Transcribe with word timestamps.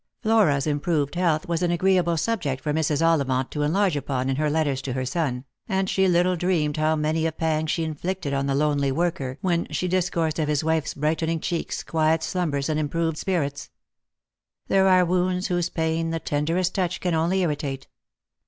Flora's 0.23 0.65
improved 0.65 1.13
health 1.13 1.47
was 1.47 1.61
an 1.61 1.69
agreeable 1.69 2.17
subject 2.17 2.59
for 2.63 2.73
Mrs. 2.73 3.05
Ollivant 3.05 3.51
to 3.51 3.61
enlarge 3.61 3.95
upon 3.95 4.31
in 4.31 4.37
her 4.37 4.49
letters 4.49 4.81
to 4.81 4.93
her 4.93 5.05
son, 5.05 5.45
and 5.69 5.87
she 5.87 6.07
little 6.07 6.35
dreamed 6.35 6.77
how 6.77 6.95
many 6.95 7.27
a 7.27 7.31
pang 7.31 7.67
she 7.67 7.83
inflicted 7.83 8.33
on 8.33 8.47
the 8.47 8.55
lonely 8.55 8.91
worker 8.91 9.37
when 9.41 9.67
she 9.69 9.87
discoursed 9.87 10.39
of 10.39 10.47
his 10.47 10.63
wife's 10.63 10.95
brightening 10.95 11.39
cheeks 11.39 11.83
quiet 11.83 12.23
slumbers, 12.23 12.67
and 12.67 12.79
improved 12.79 13.15
spirits. 13.19 13.69
There 14.69 14.87
are 14.87 15.05
wounds 15.05 15.49
whose 15.49 15.69
pain 15.69 16.09
the 16.09 16.19
tenderest 16.19 16.73
touch 16.73 16.99
can 16.99 17.13
only 17.13 17.41
irritate. 17.43 17.87